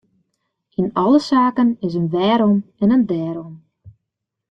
[0.79, 3.53] Yn alle saken is in wêrom en in dêrom.